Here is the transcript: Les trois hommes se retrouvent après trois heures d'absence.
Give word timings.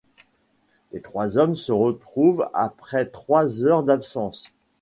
Les 0.93 0.99
trois 1.01 1.37
hommes 1.37 1.53
se 1.53 1.71
retrouvent 1.71 2.49
après 2.55 3.05
trois 3.05 3.61
heures 3.61 3.83
d'absence. 3.83 4.49